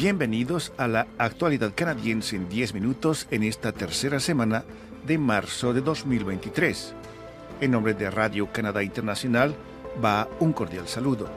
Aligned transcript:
Bienvenidos 0.00 0.72
a 0.78 0.88
la 0.88 1.06
actualidad 1.18 1.74
canadiense 1.74 2.34
en 2.34 2.48
10 2.48 2.72
minutos 2.72 3.26
en 3.30 3.42
esta 3.42 3.72
tercera 3.72 4.18
semana 4.18 4.64
de 5.06 5.18
marzo 5.18 5.74
de 5.74 5.82
2023. 5.82 6.94
En 7.60 7.70
nombre 7.70 7.92
de 7.92 8.10
Radio 8.10 8.50
Canadá 8.50 8.82
Internacional 8.82 9.54
va 10.02 10.26
un 10.40 10.54
cordial 10.54 10.88
saludo. 10.88 11.28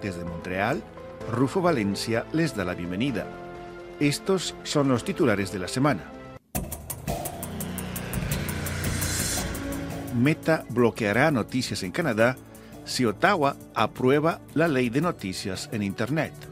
Desde 0.00 0.24
Montreal, 0.24 0.82
Rufo 1.30 1.60
Valencia 1.60 2.24
les 2.32 2.56
da 2.56 2.64
la 2.64 2.74
bienvenida. 2.74 3.26
Estos 4.00 4.54
son 4.62 4.88
los 4.88 5.04
titulares 5.04 5.52
de 5.52 5.58
la 5.58 5.68
semana. 5.68 6.10
Meta 10.18 10.64
bloqueará 10.70 11.30
noticias 11.30 11.82
en 11.82 11.92
Canadá 11.92 12.38
si 12.86 13.04
Ottawa 13.04 13.56
aprueba 13.74 14.40
la 14.54 14.66
ley 14.66 14.88
de 14.88 15.02
noticias 15.02 15.68
en 15.72 15.82
Internet. 15.82 16.47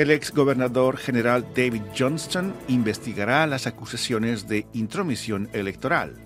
El 0.00 0.10
ex 0.10 0.32
gobernador 0.32 0.96
general 0.96 1.46
David 1.54 1.82
Johnston 1.94 2.54
investigará 2.68 3.46
las 3.46 3.66
acusaciones 3.66 4.48
de 4.48 4.66
intromisión 4.72 5.50
electoral. 5.52 6.16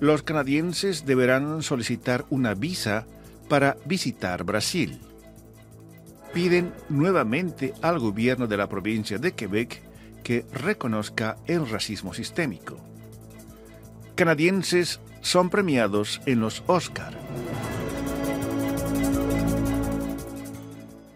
Los 0.00 0.24
canadienses 0.24 1.06
deberán 1.06 1.62
solicitar 1.62 2.24
una 2.30 2.54
visa 2.54 3.06
para 3.48 3.76
visitar 3.84 4.42
Brasil. 4.42 4.98
Piden 6.32 6.74
nuevamente 6.88 7.72
al 7.82 8.00
gobierno 8.00 8.48
de 8.48 8.56
la 8.56 8.68
provincia 8.68 9.18
de 9.18 9.30
Quebec 9.30 9.80
que 10.24 10.44
reconozca 10.52 11.36
el 11.46 11.70
racismo 11.70 12.14
sistémico. 12.14 12.80
Canadienses 14.16 14.98
son 15.20 15.50
premiados 15.50 16.20
en 16.26 16.40
los 16.40 16.64
Oscar. 16.66 17.14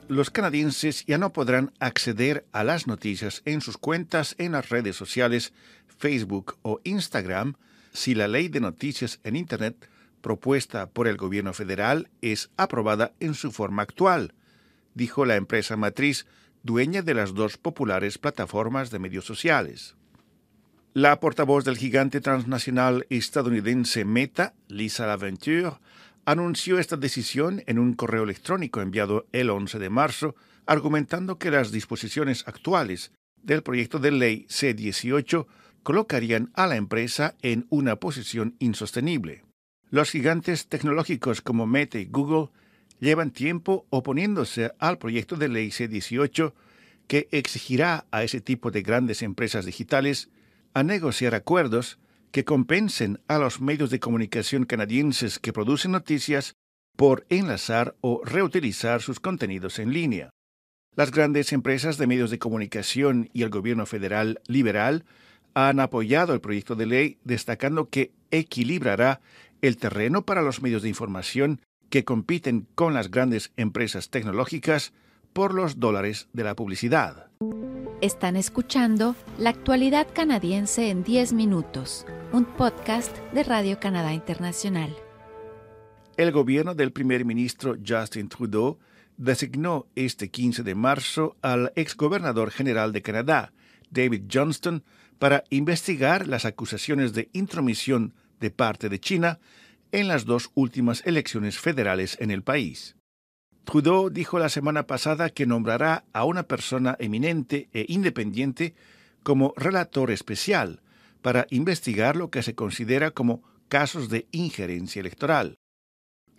Los 0.08 0.30
canadienses 0.30 1.04
ya 1.06 1.18
no 1.18 1.32
podrán 1.32 1.72
acceder 1.80 2.46
a 2.52 2.64
las 2.64 2.86
noticias 2.86 3.42
en 3.44 3.60
sus 3.60 3.76
cuentas 3.76 4.34
en 4.38 4.52
las 4.52 4.70
redes 4.70 4.96
sociales 4.96 5.52
Facebook 5.98 6.56
o 6.62 6.80
Instagram 6.84 7.54
si 7.92 8.14
la 8.14 8.28
ley 8.28 8.48
de 8.48 8.60
noticias 8.60 9.20
en 9.22 9.36
Internet 9.36 9.88
propuesta 10.20 10.88
por 10.88 11.08
el 11.08 11.16
gobierno 11.16 11.52
federal 11.52 12.08
es 12.22 12.50
aprobada 12.56 13.12
en 13.20 13.34
su 13.34 13.52
forma 13.52 13.82
actual, 13.82 14.34
dijo 14.94 15.24
la 15.24 15.36
empresa 15.36 15.76
matriz 15.76 16.26
dueña 16.62 17.02
de 17.02 17.14
las 17.14 17.34
dos 17.34 17.56
populares 17.56 18.18
plataformas 18.18 18.90
de 18.90 18.98
medios 18.98 19.24
sociales. 19.24 19.94
La 20.94 21.20
portavoz 21.20 21.64
del 21.64 21.76
gigante 21.76 22.20
transnacional 22.20 23.06
estadounidense 23.10 24.04
Meta, 24.04 24.54
Lisa 24.68 25.06
Laventure, 25.06 25.76
anunció 26.28 26.78
esta 26.78 26.98
decisión 26.98 27.62
en 27.66 27.78
un 27.78 27.94
correo 27.94 28.24
electrónico 28.24 28.82
enviado 28.82 29.26
el 29.32 29.48
11 29.48 29.78
de 29.78 29.88
marzo, 29.88 30.36
argumentando 30.66 31.38
que 31.38 31.50
las 31.50 31.72
disposiciones 31.72 32.46
actuales 32.46 33.12
del 33.42 33.62
proyecto 33.62 33.98
de 33.98 34.10
ley 34.10 34.44
C-18 34.50 35.46
colocarían 35.82 36.50
a 36.52 36.66
la 36.66 36.76
empresa 36.76 37.34
en 37.40 37.66
una 37.70 37.96
posición 37.96 38.56
insostenible. 38.58 39.42
Los 39.88 40.10
gigantes 40.10 40.68
tecnológicos 40.68 41.40
como 41.40 41.66
Meta 41.66 41.98
y 41.98 42.04
Google 42.04 42.50
llevan 43.00 43.30
tiempo 43.30 43.86
oponiéndose 43.88 44.74
al 44.78 44.98
proyecto 44.98 45.36
de 45.36 45.48
ley 45.48 45.70
C-18 45.70 46.52
que 47.06 47.28
exigirá 47.30 48.04
a 48.10 48.22
ese 48.22 48.42
tipo 48.42 48.70
de 48.70 48.82
grandes 48.82 49.22
empresas 49.22 49.64
digitales 49.64 50.28
a 50.74 50.82
negociar 50.82 51.34
acuerdos 51.34 51.98
que 52.30 52.44
compensen 52.44 53.20
a 53.28 53.38
los 53.38 53.60
medios 53.60 53.90
de 53.90 54.00
comunicación 54.00 54.64
canadienses 54.64 55.38
que 55.38 55.52
producen 55.52 55.92
noticias 55.92 56.54
por 56.96 57.26
enlazar 57.28 57.94
o 58.00 58.22
reutilizar 58.24 59.02
sus 59.02 59.20
contenidos 59.20 59.78
en 59.78 59.92
línea. 59.92 60.30
Las 60.96 61.12
grandes 61.12 61.52
empresas 61.52 61.96
de 61.96 62.08
medios 62.08 62.30
de 62.30 62.40
comunicación 62.40 63.30
y 63.32 63.42
el 63.42 63.50
gobierno 63.50 63.86
federal 63.86 64.40
liberal 64.48 65.04
han 65.54 65.80
apoyado 65.80 66.34
el 66.34 66.40
proyecto 66.40 66.74
de 66.74 66.86
ley 66.86 67.18
destacando 67.24 67.88
que 67.88 68.12
equilibrará 68.30 69.20
el 69.62 69.76
terreno 69.76 70.22
para 70.22 70.42
los 70.42 70.60
medios 70.62 70.82
de 70.82 70.88
información 70.88 71.60
que 71.88 72.04
compiten 72.04 72.66
con 72.74 72.94
las 72.94 73.10
grandes 73.10 73.52
empresas 73.56 74.10
tecnológicas 74.10 74.92
por 75.32 75.54
los 75.54 75.78
dólares 75.78 76.28
de 76.32 76.44
la 76.44 76.54
publicidad. 76.54 77.28
Están 78.00 78.36
escuchando 78.36 79.16
La 79.38 79.50
actualidad 79.50 80.06
canadiense 80.14 80.88
en 80.88 81.02
10 81.02 81.32
minutos, 81.32 82.06
un 82.32 82.44
podcast 82.44 83.18
de 83.32 83.42
Radio 83.42 83.80
Canadá 83.80 84.12
Internacional. 84.12 84.94
El 86.16 86.30
gobierno 86.30 86.76
del 86.76 86.92
primer 86.92 87.24
ministro 87.24 87.76
Justin 87.84 88.28
Trudeau 88.28 88.78
designó 89.16 89.88
este 89.96 90.30
15 90.30 90.62
de 90.62 90.76
marzo 90.76 91.36
al 91.42 91.72
exgobernador 91.74 92.52
general 92.52 92.92
de 92.92 93.02
Canadá, 93.02 93.52
David 93.90 94.26
Johnston, 94.32 94.84
para 95.18 95.42
investigar 95.50 96.28
las 96.28 96.44
acusaciones 96.44 97.14
de 97.14 97.28
intromisión 97.32 98.14
de 98.38 98.52
parte 98.52 98.88
de 98.88 99.00
China 99.00 99.40
en 99.90 100.06
las 100.06 100.24
dos 100.24 100.52
últimas 100.54 101.04
elecciones 101.04 101.58
federales 101.58 102.16
en 102.20 102.30
el 102.30 102.44
país. 102.44 102.94
Trudeau 103.70 104.08
dijo 104.08 104.38
la 104.38 104.48
semana 104.48 104.86
pasada 104.86 105.28
que 105.28 105.44
nombrará 105.44 106.06
a 106.14 106.24
una 106.24 106.44
persona 106.44 106.96
eminente 106.98 107.68
e 107.74 107.84
independiente 107.88 108.74
como 109.22 109.52
relator 109.58 110.10
especial 110.10 110.80
para 111.20 111.46
investigar 111.50 112.16
lo 112.16 112.30
que 112.30 112.42
se 112.42 112.54
considera 112.54 113.10
como 113.10 113.42
casos 113.68 114.08
de 114.08 114.26
injerencia 114.32 115.00
electoral. 115.00 115.58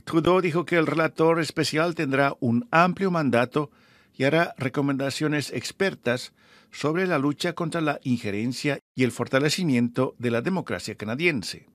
Trudeau 0.06 0.42
dijo 0.42 0.66
que 0.66 0.78
el 0.78 0.88
relator 0.88 1.40
especial 1.40 1.94
tendrá 1.94 2.36
un 2.40 2.68
amplio 2.72 3.12
mandato 3.12 3.70
y 4.18 4.24
hará 4.24 4.56
recomendaciones 4.58 5.52
expertas 5.54 6.34
sobre 6.72 7.06
la 7.06 7.20
lucha 7.20 7.54
contra 7.54 7.80
la 7.80 8.00
injerencia 8.02 8.80
y 8.96 9.04
el 9.04 9.12
fortalecimiento 9.12 10.16
de 10.18 10.32
la 10.32 10.42
democracia 10.42 10.96
canadiense. 10.96 11.68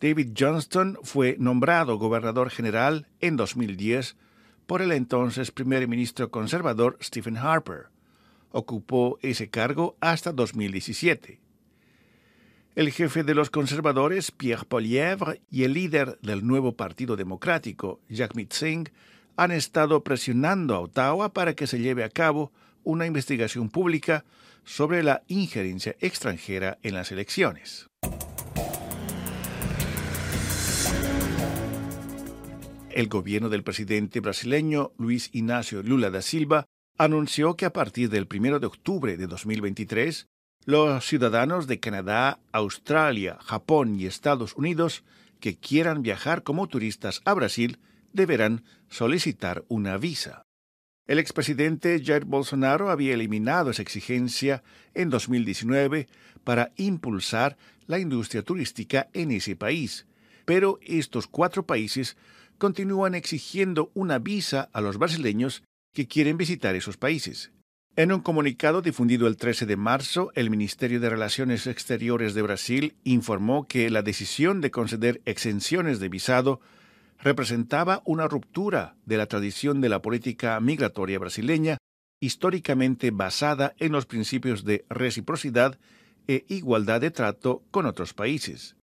David 0.00 0.32
Johnston 0.36 0.98
fue 1.04 1.36
nombrado 1.38 1.98
gobernador 1.98 2.50
general 2.50 3.06
en 3.20 3.36
2010 3.36 4.16
por 4.68 4.82
el 4.82 4.92
entonces 4.92 5.50
primer 5.50 5.88
ministro 5.88 6.30
conservador 6.30 6.98
Stephen 7.02 7.38
Harper. 7.38 7.86
Ocupó 8.50 9.18
ese 9.22 9.48
cargo 9.48 9.96
hasta 9.98 10.30
2017. 10.30 11.40
El 12.74 12.92
jefe 12.92 13.24
de 13.24 13.34
los 13.34 13.48
conservadores, 13.48 14.30
Pierre 14.30 14.66
Polièvre, 14.68 15.40
y 15.50 15.64
el 15.64 15.72
líder 15.72 16.18
del 16.20 16.46
nuevo 16.46 16.72
Partido 16.72 17.16
Democrático, 17.16 18.00
Jagmeet 18.10 18.52
Singh, 18.52 18.90
han 19.36 19.52
estado 19.52 20.04
presionando 20.04 20.74
a 20.74 20.80
Ottawa 20.80 21.32
para 21.32 21.54
que 21.54 21.66
se 21.66 21.80
lleve 21.80 22.04
a 22.04 22.10
cabo 22.10 22.52
una 22.84 23.06
investigación 23.06 23.70
pública 23.70 24.26
sobre 24.64 25.02
la 25.02 25.22
injerencia 25.28 25.96
extranjera 25.98 26.76
en 26.82 26.92
las 26.92 27.10
elecciones. 27.10 27.88
El 32.98 33.06
gobierno 33.06 33.48
del 33.48 33.62
presidente 33.62 34.18
brasileño 34.18 34.90
Luis 34.98 35.30
Ignacio 35.32 35.84
Lula 35.84 36.10
da 36.10 36.20
Silva 36.20 36.66
anunció 36.96 37.54
que 37.54 37.64
a 37.64 37.72
partir 37.72 38.10
del 38.10 38.26
1 38.28 38.58
de 38.58 38.66
octubre 38.66 39.16
de 39.16 39.28
2023, 39.28 40.26
los 40.64 41.06
ciudadanos 41.06 41.68
de 41.68 41.78
Canadá, 41.78 42.40
Australia, 42.50 43.38
Japón 43.40 44.00
y 44.00 44.06
Estados 44.06 44.56
Unidos 44.56 45.04
que 45.38 45.56
quieran 45.56 46.02
viajar 46.02 46.42
como 46.42 46.66
turistas 46.66 47.22
a 47.24 47.34
Brasil 47.34 47.78
deberán 48.12 48.64
solicitar 48.88 49.64
una 49.68 49.96
visa. 49.96 50.42
El 51.06 51.20
expresidente 51.20 52.02
Jair 52.04 52.24
Bolsonaro 52.24 52.90
había 52.90 53.14
eliminado 53.14 53.70
esa 53.70 53.82
exigencia 53.82 54.64
en 54.94 55.08
2019 55.08 56.08
para 56.42 56.72
impulsar 56.74 57.58
la 57.86 58.00
industria 58.00 58.42
turística 58.42 59.08
en 59.12 59.30
ese 59.30 59.54
país, 59.54 60.04
pero 60.44 60.80
estos 60.82 61.28
cuatro 61.28 61.64
países 61.64 62.16
continúan 62.58 63.14
exigiendo 63.14 63.90
una 63.94 64.18
visa 64.18 64.68
a 64.72 64.80
los 64.80 64.98
brasileños 64.98 65.62
que 65.94 66.06
quieren 66.06 66.36
visitar 66.36 66.74
esos 66.74 66.96
países. 66.96 67.52
En 67.96 68.12
un 68.12 68.20
comunicado 68.20 68.80
difundido 68.80 69.26
el 69.26 69.36
13 69.36 69.66
de 69.66 69.76
marzo, 69.76 70.30
el 70.36 70.50
Ministerio 70.50 71.00
de 71.00 71.10
Relaciones 71.10 71.66
Exteriores 71.66 72.34
de 72.34 72.42
Brasil 72.42 72.96
informó 73.02 73.66
que 73.66 73.90
la 73.90 74.02
decisión 74.02 74.60
de 74.60 74.70
conceder 74.70 75.20
exenciones 75.24 75.98
de 75.98 76.08
visado 76.08 76.60
representaba 77.18 78.02
una 78.04 78.28
ruptura 78.28 78.94
de 79.04 79.16
la 79.16 79.26
tradición 79.26 79.80
de 79.80 79.88
la 79.88 80.00
política 80.00 80.60
migratoria 80.60 81.18
brasileña, 81.18 81.78
históricamente 82.20 83.10
basada 83.10 83.74
en 83.78 83.90
los 83.90 84.06
principios 84.06 84.64
de 84.64 84.84
reciprocidad 84.88 85.78
e 86.28 86.44
igualdad 86.48 87.00
de 87.00 87.10
trato 87.10 87.64
con 87.72 87.86
otros 87.86 88.14
países. 88.14 88.77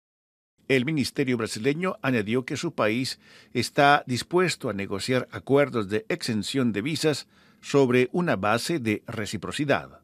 El 0.69 0.87
ministerio 0.87 1.37
brasileño 1.37 1.97
añadió 2.01 2.45
que 2.45 2.57
su 2.57 2.75
país 2.75 3.21
está 3.53 4.03
dispuesto 4.07 4.71
a 4.71 4.73
negociar 4.73 5.29
acuerdos 5.31 5.89
de 5.91 6.07
exención 6.09 6.73
de 6.73 6.81
visas 6.81 7.27
sobre 7.61 8.09
una 8.13 8.37
base 8.37 8.79
de 8.79 9.03
reciprocidad. 9.07 10.01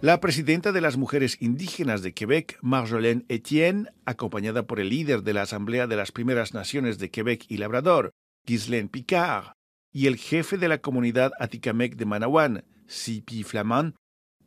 La 0.00 0.20
presidenta 0.20 0.70
de 0.70 0.80
las 0.80 0.96
mujeres 0.96 1.36
indígenas 1.40 2.02
de 2.02 2.14
Quebec, 2.14 2.56
Marjolaine 2.60 3.24
Etienne, 3.28 3.90
acompañada 4.04 4.64
por 4.64 4.78
el 4.78 4.90
líder 4.90 5.22
de 5.22 5.32
la 5.34 5.42
Asamblea 5.42 5.88
de 5.88 5.96
las 5.96 6.12
Primeras 6.12 6.54
Naciones 6.54 6.98
de 6.98 7.10
Quebec 7.10 7.44
y 7.48 7.56
Labrador, 7.56 8.12
Ghislaine 8.46 8.88
Picard, 8.88 9.54
y 9.92 10.06
el 10.06 10.16
jefe 10.16 10.56
de 10.56 10.68
la 10.68 10.78
comunidad 10.78 11.32
Aticamec 11.40 11.96
de 11.96 12.06
Manawan, 12.06 12.64
Sipi 12.86 13.42
Flamand, 13.42 13.96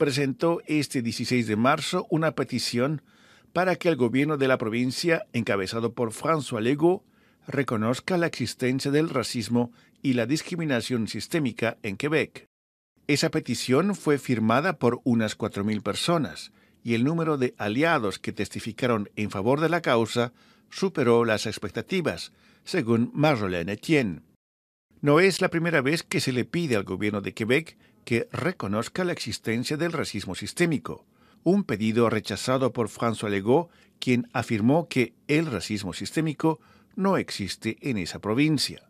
presentó 0.02 0.64
este 0.66 1.04
16 1.04 1.46
de 1.46 1.56
marzo 1.56 2.08
una 2.10 2.32
petición 2.32 3.04
para 3.54 3.76
que 3.76 3.88
el 3.88 3.96
gobierno 3.96 4.36
de 4.38 4.48
la 4.48 4.58
provincia, 4.58 5.28
encabezado 5.32 5.94
por 5.94 6.12
François 6.12 6.60
Legault, 6.60 7.04
reconozca 7.46 8.18
la 8.18 8.26
existencia 8.26 8.90
del 8.90 9.10
racismo 9.10 9.72
y 10.02 10.14
la 10.14 10.26
discriminación 10.26 11.08
sistémica 11.08 11.78
en 11.84 11.98
Quebec. 11.98 12.48
Esa 13.06 13.30
petición 13.30 13.94
fue 13.94 14.18
firmada 14.18 14.80
por 14.80 15.02
unas 15.04 15.38
4.000 15.38 15.84
personas 15.84 16.52
y 16.84 16.96
el 16.96 17.04
número 17.04 17.38
de 17.38 17.54
aliados 17.60 18.18
que 18.18 18.32
testificaron 18.32 19.08
en 19.16 19.30
favor 19.30 19.62
de 19.62 19.70
la 19.70 19.82
causa 19.82 20.34
superó 20.72 21.26
las 21.26 21.46
expectativas, 21.46 22.32
según 22.64 23.12
Marjolaine 23.14 23.74
Etienne. 23.74 24.24
No 25.00 25.20
es 25.20 25.42
la 25.42 25.50
primera 25.50 25.82
vez 25.82 26.02
que 26.02 26.22
se 26.22 26.32
le 26.32 26.44
pide 26.44 26.76
al 26.76 26.86
gobierno 26.86 27.22
de 27.22 27.36
Quebec 27.36 27.78
que 28.06 28.28
reconozca 28.32 29.04
la 29.04 29.12
existencia 29.12 29.78
del 29.78 29.92
racismo 29.92 30.36
sistémico, 30.36 31.06
un 31.44 31.64
pedido 31.64 32.10
rechazado 32.10 32.72
por 32.74 32.90
François 32.90 33.30
Legault, 33.30 33.70
quien 34.00 34.30
afirmó 34.34 34.88
que 34.88 35.14
el 35.28 35.46
racismo 35.46 35.94
sistémico 35.94 36.60
no 36.96 37.18
existe 37.18 37.78
en 37.82 37.98
esa 37.98 38.20
provincia. 38.20 38.90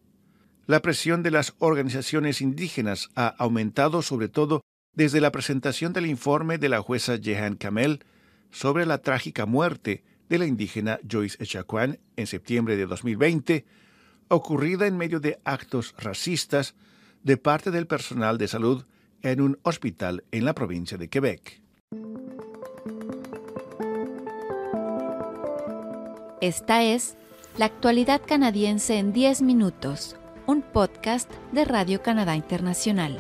La 0.67 0.81
presión 0.81 1.23
de 1.23 1.31
las 1.31 1.53
organizaciones 1.59 2.41
indígenas 2.41 3.09
ha 3.15 3.27
aumentado 3.27 4.01
sobre 4.01 4.29
todo 4.29 4.61
desde 4.93 5.21
la 5.21 5.31
presentación 5.31 5.93
del 5.93 6.05
informe 6.05 6.57
de 6.57 6.69
la 6.69 6.81
jueza 6.81 7.17
Jehan 7.17 7.55
Kamel 7.55 8.03
sobre 8.51 8.85
la 8.85 8.99
trágica 8.99 9.45
muerte 9.45 10.03
de 10.29 10.39
la 10.39 10.45
indígena 10.45 10.99
Joyce 11.09 11.41
Echacuán 11.43 11.99
en 12.15 12.27
septiembre 12.27 12.77
de 12.77 12.85
2020, 12.85 13.65
ocurrida 14.27 14.87
en 14.87 14.97
medio 14.97 15.19
de 15.19 15.39
actos 15.43 15.93
racistas 15.97 16.75
de 17.23 17.37
parte 17.37 17.71
del 17.71 17.87
personal 17.87 18.37
de 18.37 18.47
salud 18.47 18.85
en 19.21 19.41
un 19.41 19.59
hospital 19.63 20.23
en 20.31 20.45
la 20.45 20.53
provincia 20.53 20.97
de 20.97 21.09
Quebec. 21.09 21.61
Esta 26.41 26.83
es 26.83 27.15
La 27.57 27.65
actualidad 27.65 28.21
canadiense 28.25 28.97
en 28.97 29.13
10 29.13 29.41
minutos, 29.43 30.15
un 30.47 30.61
podcast 30.61 31.31
de 31.51 31.65
Radio 31.65 32.01
Canadá 32.01 32.35
Internacional. 32.35 33.19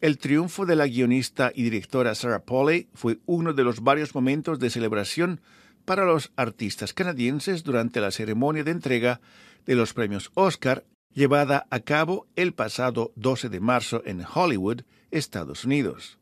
El 0.00 0.18
triunfo 0.18 0.66
de 0.66 0.76
la 0.76 0.86
guionista 0.86 1.50
y 1.54 1.62
directora 1.62 2.14
Sarah 2.14 2.44
Polley 2.44 2.88
fue 2.94 3.20
uno 3.26 3.52
de 3.52 3.64
los 3.64 3.82
varios 3.82 4.14
momentos 4.14 4.58
de 4.58 4.70
celebración 4.70 5.40
para 5.84 6.04
los 6.04 6.32
artistas 6.36 6.92
canadienses 6.92 7.64
durante 7.64 8.00
la 8.00 8.10
ceremonia 8.10 8.64
de 8.64 8.70
entrega 8.70 9.20
de 9.66 9.74
los 9.74 9.92
premios 9.92 10.30
Oscar 10.34 10.84
llevada 11.14 11.66
a 11.70 11.80
cabo 11.80 12.26
el 12.36 12.52
pasado 12.52 13.12
12 13.16 13.48
de 13.48 13.60
marzo 13.60 14.02
en 14.04 14.24
Hollywood, 14.24 14.82
Estados 15.10 15.64
Unidos. 15.64 16.18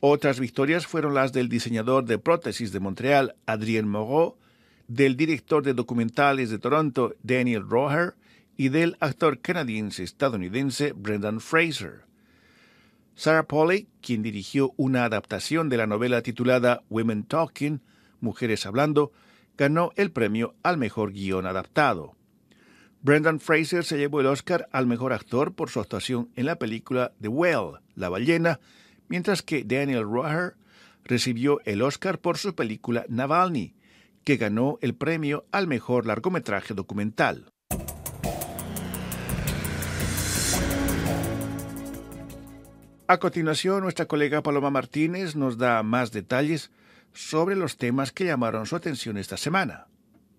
Otras 0.00 0.40
victorias 0.40 0.86
fueron 0.86 1.14
las 1.14 1.32
del 1.32 1.48
diseñador 1.48 2.04
de 2.04 2.18
prótesis 2.18 2.72
de 2.72 2.80
Montreal, 2.80 3.36
Adrien 3.46 3.88
Moreau, 3.88 4.36
del 4.86 5.16
director 5.16 5.62
de 5.62 5.74
documentales 5.74 6.50
de 6.50 6.58
Toronto, 6.58 7.14
Daniel 7.22 7.68
Roher, 7.68 8.14
y 8.56 8.70
del 8.70 8.96
actor 8.98 9.38
canadiense-estadounidense 9.38 10.92
Brendan 10.92 11.40
Fraser. 11.40 12.02
Sarah 13.14 13.46
Polley, 13.46 13.88
quien 14.00 14.22
dirigió 14.22 14.72
una 14.76 15.04
adaptación 15.04 15.68
de 15.68 15.76
la 15.76 15.86
novela 15.86 16.22
titulada 16.22 16.82
Women 16.90 17.24
Talking, 17.24 17.80
Mujeres 18.20 18.66
Hablando, 18.66 19.12
ganó 19.56 19.92
el 19.96 20.10
premio 20.10 20.54
al 20.62 20.76
mejor 20.76 21.12
guion 21.12 21.46
adaptado. 21.46 22.17
Brendan 23.08 23.40
Fraser 23.40 23.86
se 23.86 23.96
llevó 23.96 24.20
el 24.20 24.26
Oscar 24.26 24.68
al 24.70 24.86
mejor 24.86 25.14
actor 25.14 25.54
por 25.54 25.70
su 25.70 25.80
actuación 25.80 26.28
en 26.36 26.44
la 26.44 26.56
película 26.56 27.14
The 27.22 27.28
Whale, 27.28 27.78
La 27.94 28.10
ballena, 28.10 28.60
mientras 29.08 29.40
que 29.40 29.64
Daniel 29.64 30.02
Roher 30.02 30.56
recibió 31.04 31.58
el 31.64 31.80
Oscar 31.80 32.18
por 32.18 32.36
su 32.36 32.54
película 32.54 33.06
Navalny, 33.08 33.74
que 34.24 34.36
ganó 34.36 34.76
el 34.82 34.94
premio 34.94 35.46
al 35.52 35.68
mejor 35.68 36.04
largometraje 36.04 36.74
documental. 36.74 37.50
A 43.06 43.16
continuación, 43.16 43.84
nuestra 43.84 44.04
colega 44.04 44.42
Paloma 44.42 44.68
Martínez 44.68 45.34
nos 45.34 45.56
da 45.56 45.82
más 45.82 46.12
detalles 46.12 46.70
sobre 47.14 47.56
los 47.56 47.78
temas 47.78 48.12
que 48.12 48.26
llamaron 48.26 48.66
su 48.66 48.76
atención 48.76 49.16
esta 49.16 49.38
semana. 49.38 49.86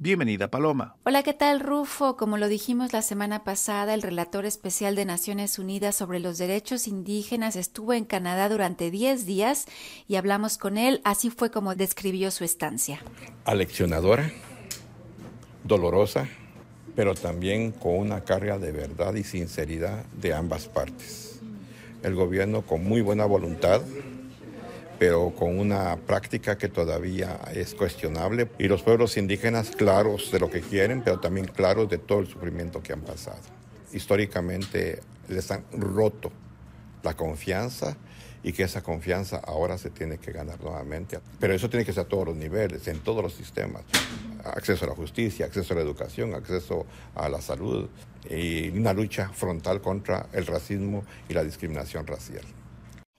Bienvenida, 0.01 0.49
Paloma. 0.49 0.95
Hola, 1.03 1.23
¿qué 1.23 1.33
tal, 1.33 1.59
Rufo? 1.59 2.15
Como 2.15 2.37
lo 2.37 2.47
dijimos 2.47 2.93
la 2.93 3.01
semana 3.01 3.43
pasada, 3.43 3.93
el 3.93 4.01
relator 4.01 4.45
especial 4.45 4.95
de 4.95 5.03
Naciones 5.03 5.59
Unidas 5.59 5.93
sobre 5.93 6.21
los 6.21 6.37
derechos 6.37 6.87
indígenas 6.87 7.57
estuvo 7.57 7.91
en 7.91 8.05
Canadá 8.05 8.47
durante 8.47 8.91
10 8.91 9.25
días 9.25 9.65
y 10.07 10.15
hablamos 10.15 10.57
con 10.57 10.77
él. 10.77 11.01
Así 11.03 11.29
fue 11.29 11.51
como 11.51 11.75
describió 11.75 12.31
su 12.31 12.45
estancia. 12.45 13.01
Aleccionadora, 13.43 14.31
dolorosa, 15.65 16.29
pero 16.95 17.13
también 17.13 17.73
con 17.73 17.97
una 17.97 18.23
carga 18.23 18.57
de 18.57 18.71
verdad 18.71 19.15
y 19.15 19.25
sinceridad 19.25 20.05
de 20.13 20.33
ambas 20.33 20.69
partes. 20.69 21.41
El 22.03 22.15
gobierno 22.15 22.61
con 22.61 22.85
muy 22.85 23.01
buena 23.01 23.25
voluntad 23.25 23.81
pero 24.99 25.33
con 25.33 25.57
una 25.57 25.95
práctica 25.95 26.57
que 26.57 26.67
todavía 26.67 27.39
es 27.53 27.73
cuestionable. 27.73 28.49
Y 28.59 28.67
los 28.67 28.83
pueblos 28.83 29.15
indígenas 29.15 29.71
claros 29.71 30.29
de 30.31 30.39
lo 30.39 30.49
que 30.49 30.59
quieren, 30.59 31.01
pero 31.01 31.19
también 31.19 31.47
claros 31.47 31.89
de 31.89 31.97
todo 31.97 32.19
el 32.19 32.27
sufrimiento 32.27 32.83
que 32.83 32.91
han 32.91 33.01
pasado. 33.01 33.39
Históricamente 33.93 34.99
les 35.29 35.49
han 35.51 35.63
roto 35.71 36.31
la 37.01 37.15
confianza 37.15 37.95
y 38.43 38.51
que 38.51 38.63
esa 38.63 38.81
confianza 38.81 39.37
ahora 39.37 39.77
se 39.77 39.89
tiene 39.89 40.17
que 40.17 40.33
ganar 40.33 40.61
nuevamente. 40.61 41.19
Pero 41.39 41.53
eso 41.53 41.69
tiene 41.69 41.85
que 41.85 41.93
ser 41.93 42.03
a 42.03 42.07
todos 42.07 42.27
los 42.27 42.35
niveles, 42.35 42.87
en 42.89 42.99
todos 42.99 43.23
los 43.23 43.33
sistemas. 43.33 43.83
Acceso 44.43 44.85
a 44.85 44.89
la 44.89 44.95
justicia, 44.95 45.45
acceso 45.45 45.73
a 45.73 45.77
la 45.77 45.81
educación, 45.81 46.33
acceso 46.33 46.85
a 47.15 47.29
la 47.29 47.41
salud 47.41 47.89
y 48.29 48.69
una 48.69 48.93
lucha 48.93 49.29
frontal 49.29 49.81
contra 49.81 50.27
el 50.33 50.45
racismo 50.45 51.05
y 51.29 51.33
la 51.33 51.43
discriminación 51.43 52.05
racial. 52.05 52.43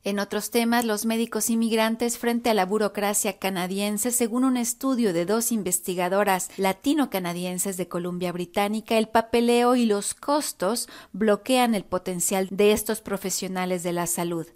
En 0.02 0.18
otros 0.18 0.50
temas, 0.50 0.86
los 0.86 1.04
médicos 1.04 1.50
inmigrantes 1.50 2.16
frente 2.16 2.48
a 2.48 2.54
la 2.54 2.64
burocracia 2.64 3.38
canadiense, 3.38 4.10
según 4.10 4.44
un 4.44 4.56
estudio 4.56 5.12
de 5.12 5.26
dos 5.26 5.52
investigadoras 5.52 6.48
latino-canadienses 6.56 7.76
de 7.76 7.86
Columbia 7.86 8.32
Británica, 8.32 8.96
el 8.96 9.08
papeleo 9.08 9.76
y 9.76 9.84
los 9.84 10.14
costos 10.14 10.88
bloquean 11.12 11.74
el 11.74 11.84
potencial 11.84 12.48
de 12.50 12.72
estos 12.72 13.02
profesionales 13.02 13.82
de 13.82 13.92
la 13.92 14.06
salud. 14.06 14.46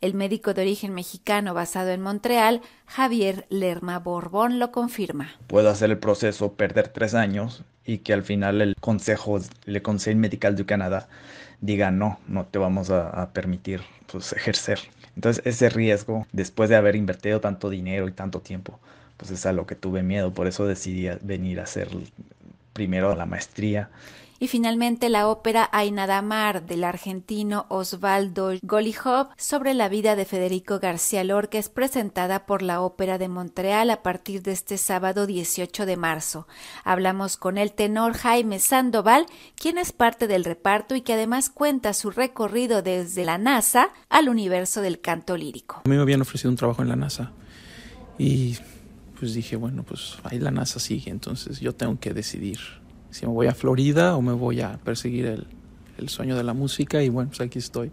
El 0.00 0.14
médico 0.14 0.54
de 0.54 0.62
origen 0.62 0.94
mexicano 0.94 1.52
basado 1.52 1.90
en 1.90 2.00
Montreal, 2.00 2.60
Javier 2.86 3.44
Lerma 3.48 3.98
Borbón, 3.98 4.60
lo 4.60 4.70
confirma. 4.70 5.32
Puedo 5.48 5.68
hacer 5.68 5.90
el 5.90 5.98
proceso, 5.98 6.52
perder 6.52 6.86
tres 6.86 7.14
años 7.14 7.64
y 7.84 7.98
que 7.98 8.12
al 8.12 8.22
final 8.22 8.60
el 8.60 8.76
Consejo, 8.78 9.40
el 9.66 9.82
Consejo 9.82 10.16
Medical 10.16 10.54
de 10.54 10.64
Canadá 10.64 11.08
diga 11.62 11.90
no, 11.90 12.18
no 12.28 12.44
te 12.44 12.58
vamos 12.58 12.90
a, 12.90 13.30
permitir 13.32 13.80
pues, 14.10 14.34
ejercer. 14.34 14.80
Entonces 15.14 15.42
ese 15.46 15.70
riesgo, 15.70 16.26
después 16.32 16.68
de 16.68 16.76
haber 16.76 16.96
invertido 16.96 17.40
tanto 17.40 17.70
dinero 17.70 18.08
y 18.08 18.12
tanto 18.12 18.40
tiempo, 18.40 18.78
pues 19.16 19.30
es 19.30 19.46
a 19.46 19.52
lo 19.52 19.66
que 19.66 19.76
tuve 19.76 20.02
miedo. 20.02 20.34
Por 20.34 20.46
eso 20.46 20.66
decidí 20.66 21.08
venir 21.22 21.60
a 21.60 21.62
hacer 21.62 21.88
primero 22.74 23.14
la 23.14 23.26
maestría 23.26 23.88
y 24.42 24.48
finalmente 24.48 25.08
la 25.08 25.28
ópera 25.28 25.68
Ainadamar 25.70 26.66
del 26.66 26.82
argentino 26.82 27.64
Osvaldo 27.68 28.50
Golijov 28.62 29.28
sobre 29.36 29.72
la 29.72 29.88
vida 29.88 30.16
de 30.16 30.24
Federico 30.24 30.80
García 30.80 31.22
Lorca 31.22 31.58
es 31.58 31.68
presentada 31.68 32.44
por 32.44 32.60
la 32.60 32.80
Ópera 32.80 33.18
de 33.18 33.28
Montreal 33.28 33.88
a 33.90 34.02
partir 34.02 34.42
de 34.42 34.50
este 34.50 34.78
sábado 34.78 35.28
18 35.28 35.86
de 35.86 35.96
marzo. 35.96 36.48
Hablamos 36.82 37.36
con 37.36 37.56
el 37.56 37.70
tenor 37.70 38.14
Jaime 38.14 38.58
Sandoval, 38.58 39.26
quien 39.54 39.78
es 39.78 39.92
parte 39.92 40.26
del 40.26 40.44
reparto 40.44 40.96
y 40.96 41.02
que 41.02 41.12
además 41.12 41.48
cuenta 41.48 41.94
su 41.94 42.10
recorrido 42.10 42.82
desde 42.82 43.24
la 43.24 43.38
NASA 43.38 43.90
al 44.08 44.28
universo 44.28 44.80
del 44.80 45.00
canto 45.00 45.36
lírico. 45.36 45.82
A 45.84 45.88
mí 45.88 45.94
me 45.94 46.02
habían 46.02 46.20
ofrecido 46.20 46.50
un 46.50 46.56
trabajo 46.56 46.82
en 46.82 46.88
la 46.88 46.96
NASA 46.96 47.30
y 48.18 48.56
pues 49.20 49.34
dije, 49.34 49.54
bueno, 49.54 49.84
pues 49.84 50.16
ahí 50.24 50.40
la 50.40 50.50
NASA 50.50 50.80
sigue, 50.80 51.12
entonces 51.12 51.60
yo 51.60 51.76
tengo 51.76 52.00
que 52.00 52.12
decidir 52.12 52.81
si 53.12 53.26
me 53.26 53.32
voy 53.32 53.46
a 53.46 53.54
Florida 53.54 54.16
o 54.16 54.22
me 54.22 54.32
voy 54.32 54.60
a 54.60 54.78
perseguir 54.78 55.26
el, 55.26 55.46
el 55.98 56.08
sueño 56.08 56.36
de 56.36 56.42
la 56.42 56.54
música 56.54 57.02
y 57.02 57.08
bueno, 57.08 57.30
pues 57.30 57.40
aquí 57.40 57.58
estoy. 57.58 57.92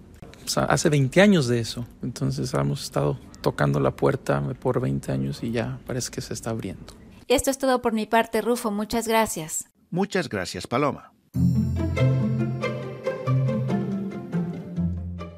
hace 0.56 0.90
20 0.90 1.22
años 1.22 1.48
de 1.48 1.60
eso, 1.60 1.86
entonces 2.02 2.54
hemos 2.54 2.84
estado 2.84 3.20
tocando 3.42 3.80
la 3.80 3.92
puerta 3.92 4.42
por 4.60 4.82
20 4.82 5.12
años 5.12 5.44
y 5.44 5.52
ya 5.52 5.80
parece 5.86 6.10
que 6.12 6.22
se 6.22 6.34
está 6.34 6.50
abriendo. 6.50 6.94
Esto 7.28 7.52
es 7.52 7.58
todo 7.58 7.82
por 7.82 7.94
mi 7.94 8.06
parte, 8.08 8.42
Rufo. 8.42 8.72
Muchas 8.72 9.08
gracias. 9.08 9.70
Muchas 9.92 10.30
gracias, 10.30 10.66
Paloma. 10.66 11.14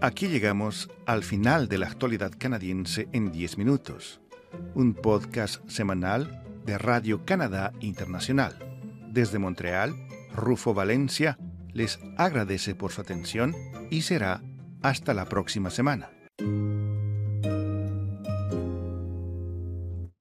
Aquí 0.02 0.28
llegamos 0.28 0.90
al 1.06 1.24
final 1.24 1.68
de 1.68 1.78
la 1.78 1.88
actualidad 1.88 2.32
canadiense 2.38 3.08
en 3.12 3.32
10 3.32 3.58
minutos, 3.58 4.20
un 4.74 4.94
podcast 4.94 5.68
semanal 5.70 6.44
de 6.66 6.78
Radio 6.78 7.24
Canadá 7.24 7.72
Internacional. 7.82 8.71
Desde 9.12 9.40
Montreal, 9.40 9.94
Rufo 10.34 10.74
Valencia 10.74 11.38
les 11.74 12.00
agradece 12.18 12.76
por 12.76 12.94
su 12.94 13.02
atención 13.02 13.54
y 13.90 14.04
será 14.04 14.42
hasta 14.82 15.14
la 15.14 15.26
próxima 15.26 15.70
semana. 15.70 16.10